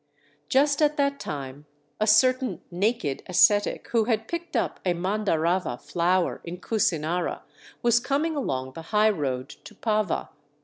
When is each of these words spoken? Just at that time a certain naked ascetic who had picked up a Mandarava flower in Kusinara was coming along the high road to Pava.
Just 0.49 0.81
at 0.81 0.97
that 0.97 1.19
time 1.19 1.67
a 1.99 2.07
certain 2.07 2.59
naked 2.71 3.21
ascetic 3.27 3.87
who 3.89 4.05
had 4.05 4.27
picked 4.27 4.55
up 4.55 4.79
a 4.83 4.95
Mandarava 4.95 5.79
flower 5.79 6.41
in 6.43 6.57
Kusinara 6.59 7.43
was 7.83 7.99
coming 7.99 8.35
along 8.35 8.73
the 8.73 8.81
high 8.89 9.11
road 9.11 9.49
to 9.49 9.75
Pava. 9.75 10.29